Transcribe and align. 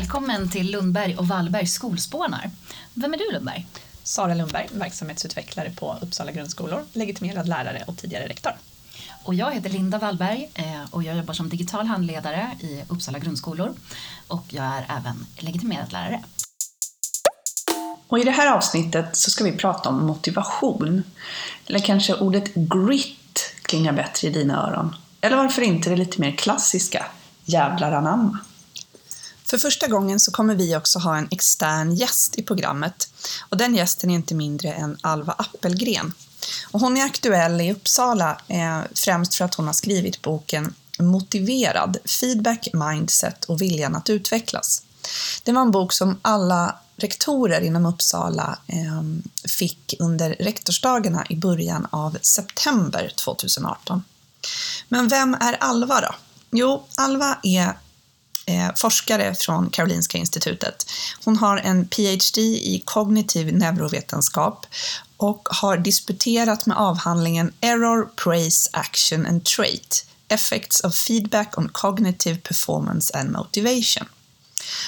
Välkommen 0.00 0.48
till 0.48 0.70
Lundberg 0.70 1.16
och 1.16 1.28
Wallberg 1.28 1.66
skolspånar. 1.66 2.50
Vem 2.94 3.14
är 3.14 3.18
du 3.18 3.32
Lundberg? 3.32 3.66
Sara 4.02 4.34
Lundberg, 4.34 4.68
verksamhetsutvecklare 4.72 5.70
på 5.70 5.96
Uppsala 6.00 6.32
grundskolor, 6.32 6.84
legitimerad 6.92 7.48
lärare 7.48 7.84
och 7.86 7.96
tidigare 7.96 8.28
rektor. 8.28 8.52
Och 9.24 9.34
jag 9.34 9.52
heter 9.52 9.70
Linda 9.70 9.98
Wallberg 9.98 10.50
eh, 10.54 10.64
och 10.90 11.02
jag 11.02 11.16
jobbar 11.16 11.34
som 11.34 11.48
digital 11.48 11.86
handledare 11.86 12.50
i 12.60 12.82
Uppsala 12.88 13.18
grundskolor 13.18 13.74
och 14.28 14.44
jag 14.48 14.64
är 14.64 14.84
även 14.88 15.26
legitimerad 15.38 15.92
lärare. 15.92 16.22
Och 18.08 18.18
i 18.18 18.24
det 18.24 18.30
här 18.30 18.52
avsnittet 18.56 19.16
så 19.16 19.30
ska 19.30 19.44
vi 19.44 19.52
prata 19.52 19.88
om 19.88 20.06
motivation. 20.06 21.02
Eller 21.66 21.78
kanske 21.78 22.14
ordet 22.14 22.54
grit 22.54 23.54
klingar 23.62 23.92
bättre 23.92 24.28
i 24.28 24.30
dina 24.30 24.68
öron. 24.68 24.96
Eller 25.20 25.36
varför 25.36 25.62
inte 25.62 25.90
det 25.90 25.96
lite 25.96 26.20
mer 26.20 26.32
klassiska, 26.32 27.06
jävlar 27.44 27.92
anamma. 27.92 28.38
För 29.50 29.58
första 29.58 29.86
gången 29.86 30.20
så 30.20 30.30
kommer 30.30 30.54
vi 30.54 30.76
också 30.76 30.98
ha 30.98 31.16
en 31.16 31.28
extern 31.30 31.94
gäst 31.94 32.38
i 32.38 32.42
programmet. 32.42 33.08
Och 33.48 33.56
den 33.56 33.74
gästen 33.74 34.10
är 34.10 34.14
inte 34.14 34.34
mindre 34.34 34.72
än 34.72 34.98
Alva 35.00 35.32
Appelgren. 35.32 36.12
Och 36.70 36.80
hon 36.80 36.96
är 36.96 37.04
aktuell 37.04 37.60
i 37.60 37.72
Uppsala 37.72 38.40
eh, 38.48 38.80
främst 38.94 39.34
för 39.34 39.44
att 39.44 39.54
hon 39.54 39.66
har 39.66 39.72
skrivit 39.72 40.22
boken 40.22 40.74
Motiverad, 40.98 41.96
feedback, 42.20 42.68
mindset 42.72 43.44
och 43.44 43.60
viljan 43.60 43.96
att 43.96 44.10
utvecklas. 44.10 44.82
Det 45.42 45.52
var 45.52 45.62
en 45.62 45.70
bok 45.70 45.92
som 45.92 46.18
alla 46.22 46.76
rektorer 46.96 47.60
inom 47.60 47.86
Uppsala 47.86 48.58
eh, 48.66 49.02
fick 49.48 49.94
under 49.98 50.30
rektorsdagarna 50.30 51.26
i 51.28 51.36
början 51.36 51.86
av 51.90 52.18
september 52.22 53.12
2018. 53.24 54.04
Men 54.88 55.08
vem 55.08 55.34
är 55.34 55.52
Alva 55.60 56.00
då? 56.00 56.14
Jo, 56.50 56.82
Alva 56.96 57.38
är 57.42 57.74
eh, 58.50 58.70
forskare 58.76 59.34
från 59.34 59.70
Karolinska 59.70 60.18
institutet. 60.18 60.86
Hon 61.24 61.36
har 61.36 61.56
en 61.56 61.88
PhD 61.88 62.40
i 62.40 62.82
kognitiv 62.84 63.54
neurovetenskap 63.54 64.66
och 65.16 65.48
har 65.50 65.76
disputerat 65.76 66.66
med 66.66 66.76
avhandlingen 66.76 67.52
Error, 67.60 68.08
Praise, 68.16 68.70
Action 68.72 69.26
and 69.26 69.44
Trait 69.44 70.06
Effects 70.28 70.80
of 70.80 70.94
Feedback 70.94 71.58
on 71.58 71.68
Cognitive 71.68 72.38
Performance 72.38 73.18
and 73.18 73.30
Motivation. 73.30 74.06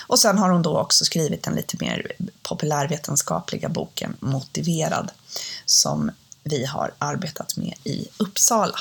Och 0.07 0.19
sen 0.19 0.39
har 0.39 0.51
hon 0.51 0.63
då 0.63 0.79
också 0.79 1.05
skrivit 1.05 1.43
den 1.43 1.55
lite 1.55 1.77
mer 1.81 2.13
populärvetenskapliga 2.43 3.69
boken 3.69 4.17
Motiverad 4.21 5.11
som 5.67 6.11
vi 6.45 6.65
har 6.65 6.95
arbetat 6.99 7.57
med 7.57 7.75
i 7.85 8.09
Uppsala. 8.17 8.79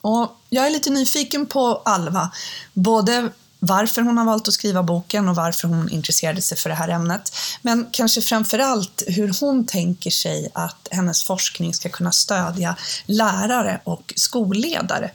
Och 0.00 0.36
jag 0.50 0.66
är 0.66 0.70
lite 0.70 0.90
nyfiken 0.90 1.46
på 1.46 1.82
Alva, 1.84 2.30
både 2.72 3.30
varför 3.66 4.02
hon 4.02 4.18
har 4.18 4.24
valt 4.24 4.48
att 4.48 4.54
skriva 4.54 4.82
boken 4.82 5.28
och 5.28 5.36
varför 5.36 5.68
hon 5.68 5.90
intresserade 5.90 6.42
sig 6.42 6.58
för 6.58 6.70
det 6.70 6.76
här 6.76 6.88
ämnet. 6.88 7.32
Men 7.62 7.86
kanske 7.92 8.22
framför 8.22 8.58
allt 8.58 9.02
hur 9.06 9.36
hon 9.40 9.66
tänker 9.66 10.10
sig 10.10 10.48
att 10.54 10.88
hennes 10.90 11.24
forskning 11.24 11.74
ska 11.74 11.88
kunna 11.88 12.12
stödja 12.12 12.76
lärare 13.06 13.80
och 13.84 14.12
skolledare 14.16 15.10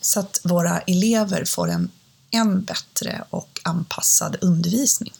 så 0.00 0.20
att 0.20 0.40
våra 0.44 0.80
elever 0.80 1.44
får 1.44 1.70
en 1.70 1.90
än 2.30 2.64
bättre 2.64 3.24
och 3.30 3.60
anpassad 3.64 4.36
undervisning. 4.40 5.12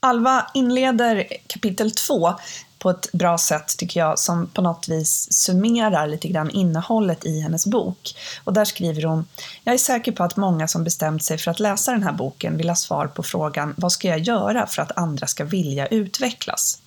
Alva 0.00 0.50
inleder 0.54 1.26
kapitel 1.46 1.90
2 1.90 2.34
på 2.78 2.90
ett 2.90 3.12
bra 3.12 3.38
sätt, 3.38 3.76
tycker 3.78 4.00
jag, 4.00 4.18
som 4.18 4.46
på 4.46 4.62
något 4.62 4.88
vis 4.88 5.32
summerar 5.32 6.06
lite 6.06 6.28
grann 6.28 6.50
innehållet 6.50 7.24
i 7.24 7.40
hennes 7.40 7.66
bok. 7.66 8.14
Och 8.44 8.52
där 8.52 8.64
skriver 8.64 9.02
hon, 9.02 9.26
jag 9.64 9.74
är 9.74 9.78
säker 9.78 10.12
på 10.12 10.24
att 10.24 10.36
många 10.36 10.68
som 10.68 10.84
bestämt 10.84 11.24
sig 11.24 11.38
för 11.38 11.50
att 11.50 11.60
läsa 11.60 11.92
den 11.92 12.02
här 12.02 12.12
boken 12.12 12.56
vill 12.56 12.68
ha 12.68 12.76
svar 12.76 13.06
på 13.06 13.22
frågan, 13.22 13.74
vad 13.76 13.92
ska 13.92 14.08
jag 14.08 14.18
göra 14.18 14.66
för 14.66 14.82
att 14.82 14.98
andra 14.98 15.26
ska 15.26 15.44
vilja 15.44 15.86
utvecklas? 15.86 16.78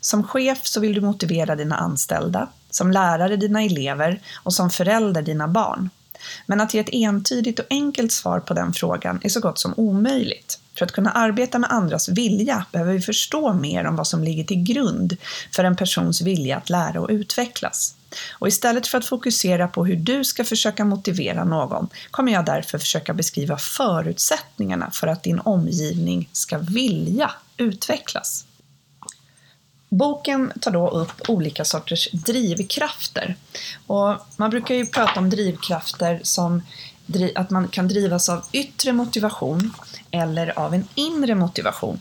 Som 0.00 0.24
chef 0.24 0.66
så 0.66 0.80
vill 0.80 0.94
du 0.94 1.00
motivera 1.00 1.56
dina 1.56 1.76
anställda, 1.76 2.48
som 2.70 2.90
lärare 2.90 3.36
dina 3.36 3.62
elever 3.62 4.20
och 4.34 4.54
som 4.54 4.70
förälder 4.70 5.22
dina 5.22 5.48
barn. 5.48 5.90
Men 6.46 6.60
att 6.60 6.74
ge 6.74 6.80
ett 6.80 6.92
entydigt 6.92 7.58
och 7.58 7.66
enkelt 7.70 8.12
svar 8.12 8.40
på 8.40 8.54
den 8.54 8.72
frågan 8.72 9.20
är 9.22 9.28
så 9.28 9.40
gott 9.40 9.58
som 9.58 9.74
omöjligt. 9.76 10.58
För 10.78 10.84
att 10.84 10.92
kunna 10.92 11.10
arbeta 11.10 11.58
med 11.58 11.72
andras 11.72 12.08
vilja 12.08 12.66
behöver 12.72 12.92
vi 12.92 13.00
förstå 13.00 13.52
mer 13.52 13.84
om 13.84 13.96
vad 13.96 14.06
som 14.06 14.24
ligger 14.24 14.44
till 14.44 14.62
grund 14.62 15.16
för 15.52 15.64
en 15.64 15.76
persons 15.76 16.20
vilja 16.20 16.56
att 16.56 16.70
lära 16.70 17.00
och 17.00 17.10
utvecklas. 17.10 17.94
Och 18.32 18.48
istället 18.48 18.86
för 18.86 18.98
att 18.98 19.06
fokusera 19.06 19.68
på 19.68 19.84
hur 19.84 19.96
du 19.96 20.24
ska 20.24 20.44
försöka 20.44 20.84
motivera 20.84 21.44
någon 21.44 21.88
kommer 22.10 22.32
jag 22.32 22.44
därför 22.44 22.78
försöka 22.78 23.14
beskriva 23.14 23.56
förutsättningarna 23.56 24.90
för 24.90 25.06
att 25.06 25.22
din 25.22 25.40
omgivning 25.40 26.28
ska 26.32 26.58
vilja 26.58 27.30
utvecklas. 27.56 28.44
Boken 29.88 30.52
tar 30.60 30.70
då 30.70 30.88
upp 30.88 31.28
olika 31.28 31.64
sorters 31.64 32.08
drivkrafter. 32.12 33.36
Och 33.86 34.16
man 34.36 34.50
brukar 34.50 34.74
ju 34.74 34.86
prata 34.86 35.20
om 35.20 35.30
drivkrafter 35.30 36.20
som 36.22 36.62
att 37.34 37.50
man 37.50 37.68
kan 37.68 37.88
drivas 37.88 38.28
av 38.28 38.44
yttre 38.52 38.92
motivation 38.92 39.72
eller 40.10 40.58
av 40.58 40.74
en 40.74 40.88
inre 40.94 41.34
motivation. 41.34 42.00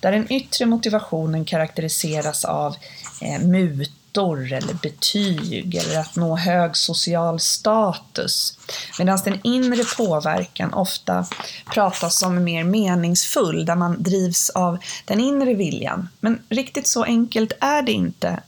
Där 0.00 0.12
den 0.12 0.32
yttre 0.32 0.66
motivationen 0.66 1.44
karaktäriseras 1.44 2.44
av 2.44 2.76
eh, 3.20 3.40
mut 3.40 3.92
kvittor 4.18 4.52
eller 4.52 4.74
betyg 4.74 5.74
eller 5.74 5.98
att 6.00 6.16
nå 6.16 6.36
hög 6.36 6.76
social 6.76 7.40
status. 7.40 8.58
Medan 8.98 9.18
den 9.24 9.40
inre 9.42 9.84
påverkan 9.96 10.74
ofta 10.74 11.26
pratas 11.74 12.18
som 12.18 12.44
mer 12.44 12.64
meningsfull, 12.64 13.66
där 13.66 13.74
man 13.76 14.02
drivs 14.02 14.50
av 14.50 14.78
den 15.04 15.20
inre 15.20 15.54
viljan. 15.54 16.08
Men 16.20 16.42
riktigt 16.48 16.86
så 16.86 17.04
enkelt 17.04 17.52
är 17.60 17.82
det 17.82 17.92
inte, 17.92 18.40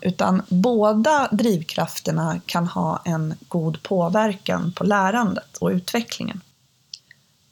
utan 0.00 0.42
båda 0.48 1.28
drivkrafterna 1.32 2.40
kan 2.46 2.66
ha 2.66 3.02
en 3.04 3.34
god 3.48 3.82
påverkan 3.82 4.72
på 4.72 4.84
lärandet 4.84 5.56
och 5.60 5.68
utvecklingen. 5.68 6.40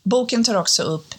Boken 0.02 0.44
tar 0.44 0.54
också 0.54 0.82
upp 0.82 1.14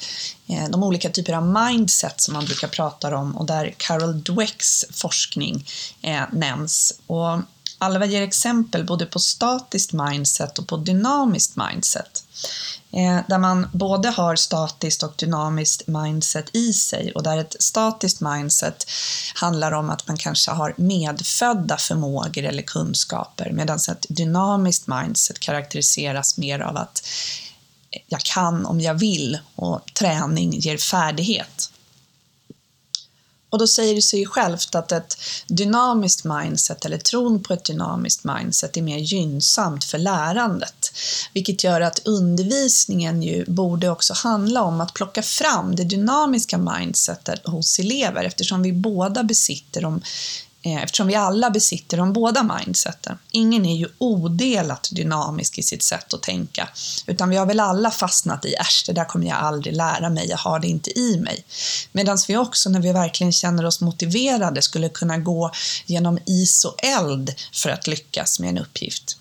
eh, 0.47 0.69
de 0.69 0.83
olika 0.83 1.09
typer 1.09 1.33
av 1.33 1.47
mindset 1.47 2.21
som 2.21 2.33
man 2.33 2.45
brukar 2.45 2.67
prata 2.67 3.17
om 3.17 3.37
och 3.37 3.45
där 3.45 3.73
Carol 3.77 4.23
Dwecks 4.23 4.85
forskning 4.91 5.67
eh, 6.01 6.23
nämns. 6.31 6.99
Och 7.07 7.39
Alva 7.77 8.05
ger 8.05 8.21
exempel 8.21 8.85
både 8.85 9.05
på 9.05 9.19
statiskt 9.19 9.93
mindset 9.93 10.59
och 10.59 10.67
på 10.67 10.77
dynamiskt 10.77 11.55
mindset. 11.55 12.23
Eh, 12.91 13.19
där 13.27 13.37
man 13.37 13.69
både 13.73 14.09
har 14.09 14.35
statiskt 14.35 15.03
och 15.03 15.13
dynamiskt 15.17 15.87
mindset 15.87 16.55
i 16.55 16.73
sig 16.73 17.11
och 17.11 17.23
där 17.23 17.37
ett 17.37 17.55
statiskt 17.59 18.21
mindset 18.21 18.85
handlar 19.35 19.71
om 19.71 19.89
att 19.89 20.07
man 20.07 20.17
kanske 20.17 20.51
har 20.51 20.73
medfödda 20.77 21.77
förmågor 21.77 22.43
eller 22.43 22.63
kunskaper 22.63 23.51
medan 23.51 23.79
ett 23.89 24.05
dynamiskt 24.09 24.87
mindset 24.87 25.39
karaktäriseras 25.39 26.37
mer 26.37 26.59
av 26.59 26.77
att 26.77 27.07
jag 28.07 28.21
kan 28.21 28.65
om 28.65 28.81
jag 28.81 28.93
vill 28.93 29.39
och 29.55 29.81
träning 29.93 30.59
ger 30.59 30.77
färdighet. 30.77 31.69
Och 33.53 33.59
då 33.59 33.67
säger 33.67 33.95
det 33.95 34.01
sig 34.01 34.25
självt 34.25 34.75
att 34.75 34.91
ett 34.91 35.17
dynamiskt 35.47 36.23
mindset 36.23 36.85
eller 36.85 36.97
tron 36.97 37.43
på 37.43 37.53
ett 37.53 37.65
dynamiskt 37.65 38.23
mindset 38.23 38.77
är 38.77 38.81
mer 38.81 38.97
gynnsamt 38.97 39.83
för 39.83 39.97
lärandet. 39.97 40.91
Vilket 41.33 41.63
gör 41.63 41.81
att 41.81 42.07
undervisningen 42.07 43.23
ju 43.23 43.45
borde 43.45 43.89
också 43.89 44.13
handla 44.13 44.63
om 44.63 44.81
att 44.81 44.93
plocka 44.93 45.21
fram 45.21 45.75
det 45.75 45.83
dynamiska 45.83 46.57
mindsetet 46.57 47.47
hos 47.47 47.79
elever 47.79 48.23
eftersom 48.23 48.63
vi 48.63 48.73
båda 48.73 49.23
besitter 49.23 49.81
de 49.81 50.01
Eh, 50.65 50.83
eftersom 50.83 51.07
vi 51.07 51.15
alla 51.15 51.49
besitter 51.49 51.97
de 51.97 52.13
båda 52.13 52.43
mindseten. 52.43 53.17
Ingen 53.31 53.65
är 53.65 53.75
ju 53.75 53.87
odelat 53.97 54.89
dynamisk 54.91 55.57
i 55.57 55.63
sitt 55.63 55.83
sätt 55.83 56.13
att 56.13 56.21
tänka, 56.21 56.67
utan 57.07 57.29
vi 57.29 57.35
har 57.35 57.45
väl 57.45 57.59
alla 57.59 57.91
fastnat 57.91 58.45
i 58.45 58.53
äsch, 58.53 58.83
det 58.87 58.93
där 58.93 59.05
kommer 59.05 59.27
jag 59.27 59.37
aldrig 59.37 59.75
lära 59.75 60.09
mig, 60.09 60.29
jag 60.29 60.37
har 60.37 60.59
det 60.59 60.67
inte 60.67 60.99
i 60.99 61.19
mig. 61.19 61.45
Medan 61.91 62.17
vi 62.27 62.37
också, 62.37 62.69
när 62.69 62.79
vi 62.79 62.91
verkligen 62.91 63.31
känner 63.31 63.65
oss 63.65 63.81
motiverade, 63.81 64.61
skulle 64.61 64.89
kunna 64.89 65.17
gå 65.17 65.51
genom 65.85 66.19
is 66.25 66.65
och 66.65 66.83
eld 66.83 67.33
för 67.53 67.69
att 67.69 67.87
lyckas 67.87 68.39
med 68.39 68.49
en 68.49 68.57
uppgift. 68.57 69.17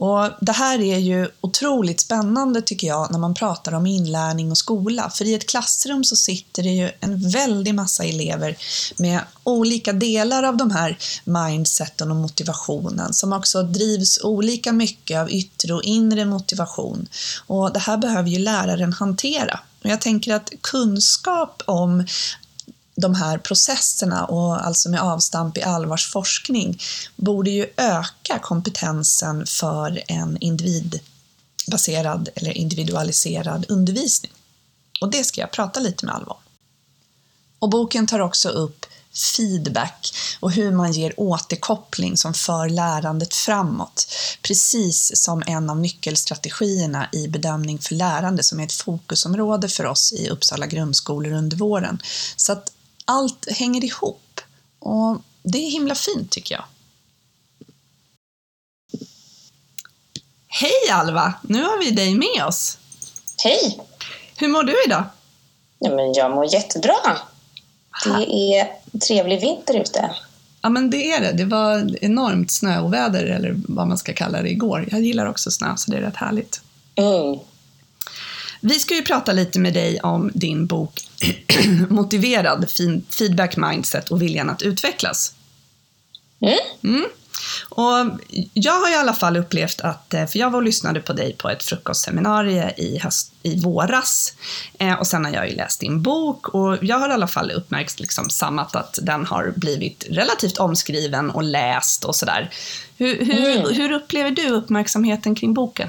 Och 0.00 0.30
det 0.40 0.52
här 0.52 0.80
är 0.80 0.98
ju 0.98 1.28
otroligt 1.40 2.00
spännande 2.00 2.62
tycker 2.62 2.86
jag 2.86 3.12
när 3.12 3.18
man 3.18 3.34
pratar 3.34 3.74
om 3.74 3.86
inlärning 3.86 4.50
och 4.50 4.58
skola. 4.58 5.10
För 5.10 5.24
i 5.24 5.34
ett 5.34 5.48
klassrum 5.48 6.04
så 6.04 6.16
sitter 6.16 6.62
det 6.62 6.68
ju 6.68 6.90
en 7.00 7.30
väldig 7.30 7.74
massa 7.74 8.04
elever 8.04 8.56
med 8.96 9.20
olika 9.44 9.92
delar 9.92 10.42
av 10.42 10.56
de 10.56 10.70
här 10.70 10.98
mindseten 11.24 12.10
och 12.10 12.16
motivationen 12.16 13.14
som 13.14 13.32
också 13.32 13.62
drivs 13.62 14.20
olika 14.22 14.72
mycket 14.72 15.18
av 15.18 15.30
yttre 15.30 15.74
och 15.74 15.82
inre 15.82 16.24
motivation. 16.24 17.08
Och 17.46 17.72
det 17.72 17.80
här 17.80 17.96
behöver 17.96 18.28
ju 18.28 18.38
läraren 18.38 18.92
hantera. 18.92 19.60
Och 19.84 19.90
jag 19.90 20.00
tänker 20.00 20.34
att 20.34 20.50
kunskap 20.60 21.62
om 21.66 22.06
de 23.00 23.14
här 23.14 23.38
processerna 23.38 24.24
och 24.24 24.66
alltså 24.66 24.88
med 24.88 25.00
avstamp 25.00 25.58
i 25.58 25.62
Alvars 25.62 26.12
forskning 26.12 26.78
borde 27.16 27.50
ju 27.50 27.66
öka 27.76 28.38
kompetensen 28.42 29.46
för 29.46 30.02
en 30.08 30.36
individbaserad 30.40 32.28
eller 32.34 32.56
individualiserad 32.56 33.66
undervisning. 33.68 34.32
Och 35.00 35.10
det 35.10 35.24
ska 35.24 35.40
jag 35.40 35.50
prata 35.50 35.80
lite 35.80 36.06
med 36.06 36.14
Alva 36.14 36.32
om. 36.32 36.40
Och 37.58 37.70
boken 37.70 38.06
tar 38.06 38.20
också 38.20 38.48
upp 38.48 38.86
feedback 39.36 40.14
och 40.40 40.52
hur 40.52 40.72
man 40.72 40.92
ger 40.92 41.20
återkoppling 41.20 42.16
som 42.16 42.34
för 42.34 42.68
lärandet 42.68 43.34
framåt. 43.34 44.06
Precis 44.42 45.22
som 45.22 45.42
en 45.46 45.70
av 45.70 45.78
nyckelstrategierna 45.78 47.08
i 47.12 47.28
bedömning 47.28 47.78
för 47.78 47.94
lärande 47.94 48.42
som 48.42 48.60
är 48.60 48.64
ett 48.64 48.72
fokusområde 48.72 49.68
för 49.68 49.86
oss 49.86 50.12
i 50.12 50.28
Uppsala 50.28 50.66
grundskolor 50.66 51.32
under 51.32 51.56
våren. 51.56 52.02
Så 52.36 52.52
att 52.52 52.72
allt 53.10 53.46
hänger 53.50 53.84
ihop 53.84 54.40
och 54.78 55.18
det 55.42 55.58
är 55.58 55.70
himla 55.70 55.94
fint 55.94 56.30
tycker 56.30 56.54
jag. 56.54 56.64
Hej 60.48 60.90
Alva! 60.92 61.34
Nu 61.42 61.62
har 61.62 61.84
vi 61.84 61.90
dig 61.90 62.14
med 62.14 62.44
oss. 62.46 62.78
Hej! 63.44 63.80
Hur 64.36 64.48
mår 64.48 64.62
du 64.62 64.74
idag? 64.86 65.04
Ja, 65.78 65.90
men 65.90 66.12
jag 66.12 66.30
mår 66.30 66.54
jättebra. 66.54 67.18
Det 68.04 68.32
är 68.32 68.68
trevlig 68.98 69.40
vinter 69.40 69.80
ute. 69.80 70.14
Ja, 70.62 70.68
men 70.68 70.90
det 70.90 71.12
är 71.12 71.20
det. 71.20 71.32
Det 71.32 71.44
var 71.44 72.04
enormt 72.04 72.50
snöoväder, 72.50 73.24
eller 73.24 73.54
vad 73.68 73.88
man 73.88 73.98
ska 73.98 74.12
kalla 74.12 74.42
det, 74.42 74.50
igår. 74.50 74.88
Jag 74.90 75.00
gillar 75.00 75.26
också 75.26 75.50
snö, 75.50 75.76
så 75.76 75.90
det 75.90 75.96
är 75.96 76.00
rätt 76.00 76.16
härligt. 76.16 76.60
Mm. 76.94 77.38
Vi 78.60 78.78
ska 78.78 78.94
ju 78.94 79.02
prata 79.02 79.32
lite 79.32 79.58
med 79.58 79.74
dig 79.74 80.00
om 80.00 80.30
din 80.34 80.66
bok 80.66 81.00
Motiverad, 81.88 82.70
feedback 83.18 83.56
mindset 83.56 84.08
och 84.10 84.22
viljan 84.22 84.50
att 84.50 84.62
utvecklas. 84.62 85.34
Mm. 86.40 86.58
Mm. 86.84 87.04
Och 87.68 88.20
jag 88.54 88.80
har 88.80 88.90
i 88.90 88.94
alla 88.94 89.14
fall 89.14 89.36
upplevt 89.36 89.80
att, 89.80 90.14
eh, 90.14 90.26
för 90.26 90.38
jag 90.38 90.50
var 90.50 90.56
och 90.58 90.62
lyssnade 90.62 91.00
på 91.00 91.12
dig 91.12 91.32
på 91.38 91.48
ett 91.50 91.62
frukostseminarium 91.62 92.70
i, 92.76 92.98
höst, 92.98 93.32
i 93.42 93.60
våras. 93.60 94.34
Eh, 94.78 94.94
och 94.94 95.06
sen 95.06 95.24
har 95.24 95.32
jag 95.32 95.50
ju 95.50 95.56
läst 95.56 95.80
din 95.80 96.02
bok 96.02 96.48
och 96.48 96.78
jag 96.82 96.98
har 96.98 97.08
i 97.08 97.12
alla 97.12 97.28
fall 97.28 97.50
uppmärksammat 97.50 98.00
liksom, 98.00 98.30
sammat 98.30 98.76
att 98.76 98.98
den 99.02 99.26
har 99.26 99.52
blivit 99.56 100.06
relativt 100.10 100.58
omskriven 100.58 101.30
och 101.30 101.42
läst 101.42 102.04
och 102.04 102.16
sådär. 102.16 102.50
Hur, 102.96 103.24
hur, 103.24 103.56
Mm. 103.60 103.74
hur 103.74 103.92
upplever 103.92 104.30
du 104.30 104.48
uppmärksamheten 104.50 105.34
kring 105.34 105.54
boken? 105.54 105.88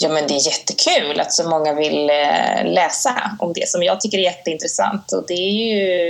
Ja, 0.00 0.08
men 0.08 0.26
det 0.26 0.34
är 0.34 0.46
jättekul 0.46 1.20
att 1.20 1.32
så 1.32 1.48
många 1.48 1.74
vill 1.74 2.10
eh, 2.10 2.64
läsa 2.64 3.36
om 3.38 3.52
det 3.52 3.68
som 3.68 3.82
jag 3.82 4.00
tycker 4.00 4.18
är 4.18 4.22
jätteintressant. 4.22 5.12
Och 5.12 5.24
det 5.28 5.34
är 5.34 5.50
ju, 5.50 6.08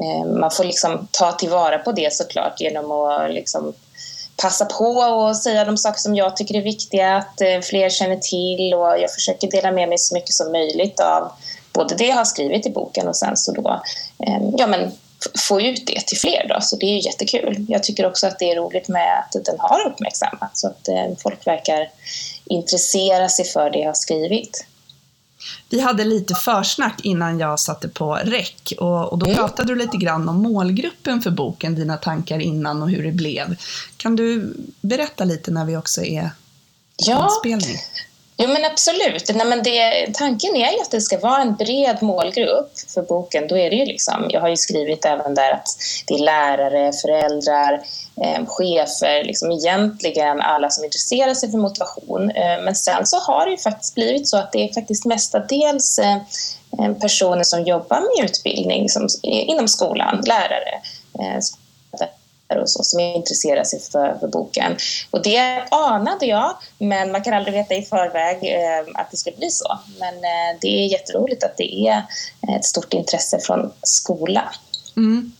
eh, 0.00 0.26
man 0.40 0.50
får 0.50 0.64
liksom 0.64 1.08
ta 1.10 1.32
tillvara 1.32 1.78
på 1.78 1.92
det 1.92 2.14
såklart 2.14 2.60
genom 2.60 2.90
att 2.90 3.34
liksom 3.34 3.72
passa 4.42 4.64
på 4.64 4.84
och 4.84 5.36
säga 5.36 5.64
de 5.64 5.76
saker 5.76 6.00
som 6.00 6.14
jag 6.14 6.36
tycker 6.36 6.54
är 6.54 6.62
viktiga 6.62 7.16
att 7.16 7.40
eh, 7.40 7.60
fler 7.60 7.90
känner 7.90 8.16
till 8.16 8.74
och 8.74 8.98
jag 8.98 9.12
försöker 9.12 9.50
dela 9.50 9.72
med 9.72 9.88
mig 9.88 9.98
så 9.98 10.14
mycket 10.14 10.32
som 10.32 10.52
möjligt 10.52 11.00
av 11.00 11.32
både 11.72 11.94
det 11.94 12.06
jag 12.06 12.16
har 12.16 12.24
skrivit 12.24 12.66
i 12.66 12.70
boken 12.70 13.08
och 13.08 13.16
sen 13.16 13.36
så 13.36 13.52
då 13.52 13.82
ja, 14.58 14.66
men 14.66 14.92
få 15.48 15.60
ut 15.60 15.86
det 15.86 16.06
till 16.06 16.18
fler 16.18 16.46
då, 16.48 16.60
så 16.60 16.76
det 16.76 16.86
är 16.86 16.92
ju 16.92 17.00
jättekul. 17.00 17.66
Jag 17.68 17.82
tycker 17.82 18.06
också 18.06 18.26
att 18.26 18.38
det 18.38 18.50
är 18.50 18.56
roligt 18.56 18.88
med 18.88 19.18
att 19.18 19.44
den 19.44 19.56
har 19.58 19.86
uppmärksammats 19.86 20.60
så 20.60 20.68
att 20.68 20.88
folk 21.22 21.46
verkar 21.46 21.88
intressera 22.48 23.28
sig 23.28 23.44
för 23.44 23.70
det 23.70 23.78
jag 23.78 23.88
har 23.88 23.94
skrivit. 23.94 24.64
Vi 25.70 25.80
hade 25.80 26.04
lite 26.04 26.34
försnack 26.34 27.00
innan 27.04 27.38
jag 27.38 27.60
satte 27.60 27.88
på 27.88 28.14
räck 28.14 28.72
och, 28.78 29.12
och 29.12 29.18
då 29.18 29.26
Mm. 29.26 29.38
pratade 29.38 29.68
du 29.74 29.78
lite 29.78 29.96
grann 29.96 30.28
om 30.28 30.36
målgruppen 30.42 31.22
för 31.22 31.30
boken, 31.30 31.74
dina 31.74 31.96
tankar 31.96 32.38
innan 32.38 32.82
och 32.82 32.90
hur 32.90 33.02
det 33.04 33.12
blev. 33.12 33.56
Kan 33.96 34.16
du 34.16 34.54
berätta 34.80 35.24
lite 35.24 35.50
när 35.50 35.64
vi 35.64 35.76
också 35.76 36.02
är 36.04 36.30
Ja? 36.96 37.30
Jo 38.40 38.48
men 38.48 38.64
absolut. 38.64 39.30
Nej, 39.34 39.46
men 39.46 39.62
det, 39.62 40.06
tanken 40.14 40.56
är 40.56 40.72
ju 40.72 40.80
att 40.80 40.90
det 40.90 41.00
ska 41.00 41.18
vara 41.18 41.42
en 41.42 41.54
bred 41.54 42.02
målgrupp 42.02 42.72
för 42.94 43.02
boken. 43.02 43.48
Då 43.48 43.58
är 43.58 43.70
det 43.70 43.76
ju 43.76 43.84
liksom, 43.84 44.26
jag 44.28 44.40
har 44.40 44.48
ju 44.48 44.56
skrivit 44.56 45.04
även 45.04 45.34
där 45.34 45.52
att 45.52 45.68
det 46.06 46.14
är 46.14 46.18
lärare, 46.18 46.92
föräldrar, 46.92 47.82
eh, 48.22 48.46
chefer, 48.46 49.24
liksom 49.24 49.50
egentligen 49.50 50.40
alla 50.40 50.70
som 50.70 50.84
intresserar 50.84 51.34
sig 51.34 51.50
för 51.50 51.58
motivation. 51.58 52.30
Eh, 52.30 52.62
men 52.64 52.74
sen 52.74 53.06
så 53.06 53.18
har 53.18 53.44
det 53.44 53.50
ju 53.50 53.58
faktiskt 53.58 53.94
blivit 53.94 54.28
så 54.28 54.36
att 54.36 54.52
det 54.52 54.68
är 54.68 54.72
faktiskt 54.72 55.04
mestadels 55.04 55.98
eh, 55.98 56.16
eh 56.78 56.92
personer 57.00 57.42
som 57.42 57.62
jobbar 57.64 58.00
med 58.00 58.30
utbildning 58.30 58.88
som, 58.88 59.08
inom 59.22 59.68
skolan, 59.68 60.22
lärare, 60.26 60.80
eh, 61.18 61.40
och 62.56 62.70
så, 62.70 62.82
som 62.82 63.00
intresserar 63.00 63.64
sig 63.64 63.80
för, 63.80 64.18
för 64.20 64.28
boken. 64.28 64.76
Och 65.10 65.22
det 65.22 65.64
anade 65.70 66.26
jag, 66.26 66.56
men 66.78 67.12
man 67.12 67.22
kan 67.22 67.34
aldrig 67.34 67.54
veta 67.54 67.74
i 67.74 67.82
förväg 67.82 68.36
eh, 68.42 69.00
att 69.00 69.10
det 69.10 69.16
skulle 69.16 69.36
bli 69.36 69.50
så. 69.50 69.78
Men 69.98 70.14
eh, 70.14 70.58
det 70.60 70.68
är 70.68 70.86
jätteroligt 70.86 71.44
att 71.44 71.56
det 71.56 71.88
är 71.88 72.02
ett 72.56 72.64
stort 72.64 72.94
intresse 72.94 73.38
från 73.38 73.72
skolan. 73.82 74.48
Mm. 74.96 75.32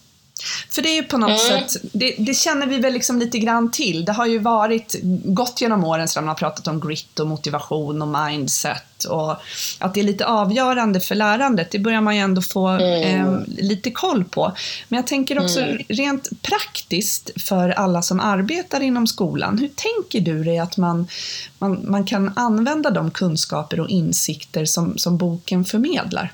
För 0.70 0.82
det 0.82 0.88
är 0.88 0.94
ju 0.94 1.02
på 1.02 1.18
något 1.18 1.28
Mm. 1.50 1.68
sätt, 1.68 1.82
det, 1.92 2.14
det 2.18 2.34
känner 2.34 2.66
vi 2.66 2.78
väl 2.78 2.92
liksom 2.92 3.18
lite 3.18 3.38
grann 3.38 3.70
till. 3.70 4.04
Det 4.04 4.12
har 4.12 4.26
ju 4.26 4.38
varit, 4.38 4.94
gått 5.24 5.60
genom 5.60 5.84
åren 5.84 6.08
så 6.08 6.20
man 6.20 6.28
har 6.28 6.34
pratat 6.34 6.68
om 6.68 6.80
grit 6.80 7.20
och 7.20 7.26
motivation 7.26 8.02
och 8.02 8.08
mindset 8.08 9.04
och 9.08 9.36
att 9.78 9.94
det 9.94 10.00
är 10.00 10.04
lite 10.04 10.26
avgörande 10.26 11.00
för 11.00 11.14
lärandet. 11.14 11.70
Det 11.70 11.78
börjar 11.78 12.00
man 12.00 12.16
ju 12.16 12.22
ändå 12.22 12.42
få 12.42 12.68
Mm. 12.68 13.26
eh, 13.26 13.40
lite 13.46 13.90
koll 13.90 14.24
på. 14.24 14.52
Men 14.88 14.96
jag 14.96 15.06
tänker 15.06 15.38
också 15.38 15.60
Mm. 15.60 15.82
rent 15.88 16.42
praktiskt 16.42 17.30
för 17.42 17.68
alla 17.70 18.02
som 18.02 18.20
arbetar 18.20 18.80
inom 18.80 19.06
skolan. 19.06 19.58
Hur 19.58 19.68
tänker 19.68 20.20
du 20.20 20.44
dig 20.44 20.58
att 20.58 20.76
man, 20.76 21.08
man, 21.58 21.84
man 21.90 22.06
kan 22.06 22.32
använda 22.36 22.90
de 22.90 23.10
kunskaper 23.10 23.80
och 23.80 23.88
insikter 23.88 24.64
som, 24.64 24.98
som 24.98 25.18
boken 25.18 25.64
förmedlar? 25.64 26.32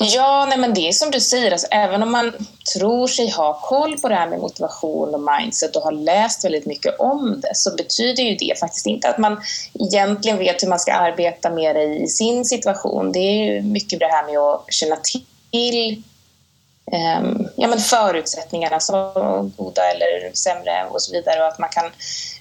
Ja, 0.00 0.46
nej 0.48 0.58
men 0.58 0.74
det 0.74 0.88
är 0.88 0.92
som 0.92 1.10
du 1.10 1.20
säger, 1.20 1.52
alltså, 1.52 1.66
även 1.70 2.02
om 2.02 2.12
man 2.12 2.32
tror 2.74 3.06
sig 3.06 3.30
ha 3.30 3.60
koll 3.60 3.98
på 3.98 4.08
det 4.08 4.14
här 4.14 4.28
med 4.28 4.38
motivation 4.38 5.14
och 5.14 5.20
mindset 5.20 5.76
och 5.76 5.82
har 5.82 5.92
läst 5.92 6.44
väldigt 6.44 6.66
mycket 6.66 7.00
om 7.00 7.40
det 7.40 7.50
så 7.54 7.76
betyder 7.76 8.22
ju 8.22 8.34
det 8.34 8.58
faktiskt 8.60 8.86
inte 8.86 9.08
att 9.08 9.18
man 9.18 9.40
egentligen 9.74 10.38
vet 10.38 10.62
hur 10.62 10.68
man 10.68 10.78
ska 10.78 10.92
arbeta 10.92 11.50
med 11.50 11.76
det 11.76 11.84
i 11.84 12.06
sin 12.06 12.44
situation. 12.44 13.12
Det 13.12 13.18
är 13.18 13.44
ju 13.44 13.62
mycket 13.62 14.00
det 14.00 14.06
här 14.06 14.26
med 14.26 14.38
att 14.38 14.64
känna 14.68 14.96
till 14.96 16.02
ehm, 16.92 17.48
ja, 17.56 17.68
men 17.68 17.78
förutsättningarna, 17.78 18.80
så 18.80 19.12
goda 19.56 19.82
eller 19.90 20.30
sämre 20.34 20.86
och 20.90 21.02
så 21.02 21.12
vidare 21.12 21.40
och 21.40 21.48
att 21.48 21.58
man 21.58 21.68
kan 21.68 21.90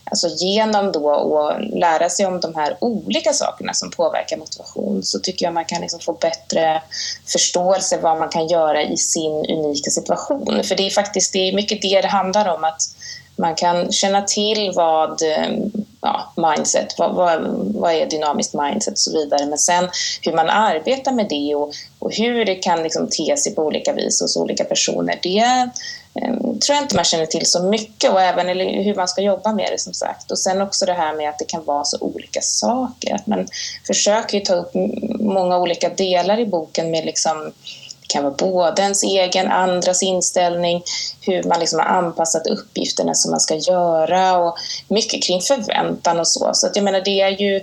alltså 0.10 0.28
genom 0.28 0.92
då 0.92 1.10
att 1.10 1.70
lära 1.70 2.10
sig 2.10 2.26
om 2.26 2.40
de 2.40 2.56
här 2.56 2.78
olika 2.80 3.34
sakerna 3.34 3.74
som 3.74 3.92
påverkar 3.92 4.38
motivation 4.38 5.04
så 5.04 5.20
tycker 5.20 5.46
jag 5.46 5.54
man 5.54 5.66
kan 5.66 5.82
liksom 5.82 6.00
få 6.00 6.14
bättre 6.14 6.82
förståelse 7.26 7.98
vad 8.02 8.20
man 8.20 8.30
kan 8.30 8.48
göra 8.48 8.84
i 8.84 8.98
sin 8.98 9.46
unika 9.46 9.90
situation. 9.90 10.64
För 10.64 10.76
det 10.76 10.86
är 10.86 10.90
faktiskt 10.90 11.34
det 11.34 11.50
är 11.50 11.54
mycket 11.54 11.82
det 11.82 12.02
det 12.02 12.08
handlar 12.08 12.56
om 12.56 12.64
att 12.64 12.82
man 13.38 13.56
kan 13.56 13.92
känna 13.92 14.22
till 14.22 14.72
vad 14.76 15.22
eh, 15.22 15.50
ja, 16.02 16.34
mindset, 16.36 16.96
vad, 16.98 17.16
vad, 17.16 17.42
vad 17.76 17.94
är 17.94 18.06
dynamiskt 18.06 18.54
mindset 18.54 18.94
och 18.94 19.00
så 19.00 19.12
vidare. 19.12 19.46
Men 19.46 19.58
sen 19.58 19.90
hur 20.22 20.34
man 20.34 20.50
arbetar 20.50 21.12
med 21.12 21.30
det 21.30 21.56
och, 21.56 21.74
och 22.00 22.14
hur 22.14 22.46
det 22.46 22.56
kan 22.56 22.84
liksom 22.84 23.10
te 23.10 23.38
sig 23.38 23.56
på 23.56 23.64
olika 23.64 23.94
vis 23.94 24.22
hos 24.22 24.38
olika 24.38 24.64
personer, 24.64 25.20
det 25.22 25.70
tror 26.60 26.76
jag 26.76 26.84
inte 26.84 26.96
man 26.96 27.06
känner 27.06 27.26
till 27.26 27.46
så 27.46 27.64
mycket 27.64 28.12
och 28.12 28.22
även 28.22 28.50
eller 28.50 28.84
hur 28.84 28.96
man 28.96 29.08
ska 29.08 29.22
jobba 29.22 29.54
med 29.54 29.70
det 29.72 29.80
som 29.80 29.94
sagt. 29.94 30.32
Och 30.32 30.40
sen 30.40 30.62
också 30.62 30.86
det 30.86 30.94
här 30.94 31.16
med 31.16 31.30
att 31.30 31.40
det 31.40 31.46
kan 31.46 31.66
vara 31.66 31.84
så 31.84 31.98
olika 32.00 32.42
saker. 32.42 33.16
Att 33.16 33.28
man 33.28 33.48
försöker 33.88 34.38
ju 34.38 34.44
ta 34.44 34.54
upp 34.54 34.72
många 35.20 35.58
olika 35.58 35.90
delar 35.90 36.40
i 36.40 36.46
boken 36.46 36.92
med 36.92 37.06
liksom 37.06 37.54
det 38.08 38.14
kan 38.14 38.24
vara 38.24 38.34
både 38.34 38.82
ens 38.82 39.04
egen, 39.04 39.48
andras 39.48 40.04
inställning, 40.04 40.84
hur 41.22 41.44
man 41.44 41.60
liksom 41.60 41.80
har 41.80 41.86
anpassat 41.86 42.48
uppgifterna 42.48 43.14
som 43.14 43.32
man 43.32 43.40
ska 43.40 43.56
göra 43.56 44.38
och 44.38 44.58
mycket 44.88 45.24
kring 45.24 45.42
förväntan 45.42 46.20
och 46.20 46.28
så. 46.28 46.50
Så 46.54 46.68
att 46.68 46.76
jag 46.76 46.84
menar, 46.84 47.02
det 47.02 47.22
är 47.22 47.30
ju 47.42 47.62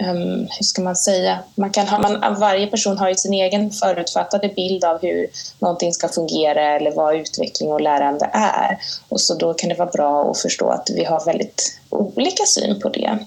um, 0.00 0.40
hur 0.40 0.64
ska 0.64 0.82
man 0.82 0.96
säga, 0.96 1.38
man 1.54 1.70
kan 1.70 1.88
ha, 1.88 1.98
man, 1.98 2.40
varje 2.40 2.66
person 2.66 2.98
har 2.98 3.08
ju 3.08 3.14
sin 3.14 3.34
egen 3.34 3.70
förutfattade 3.70 4.48
bild 4.48 4.84
av 4.84 5.02
hur 5.02 5.26
någonting 5.58 5.92
ska 5.92 6.08
fungera 6.08 6.76
eller 6.76 6.90
vad 6.90 7.16
utveckling 7.16 7.72
och 7.72 7.80
lärande 7.80 8.30
är. 8.32 8.78
Och 9.08 9.20
så 9.20 9.34
då 9.34 9.54
kan 9.54 9.68
det 9.68 9.74
vara 9.74 9.90
bra 9.90 10.30
att 10.30 10.38
förstå 10.38 10.68
att 10.68 10.90
vi 10.94 11.04
har 11.04 11.24
väldigt 11.24 11.80
olika 11.90 12.44
syn 12.46 12.80
på 12.80 12.88
det. 12.88 13.18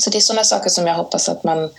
Så 0.00 0.10
det 0.10 0.18
är 0.18 0.20
sådana 0.20 0.44
saker 0.44 0.70
som 0.70 0.86
jag 0.86 0.94
hoppas 0.94 1.28
att 1.28 1.44
man 1.44 1.70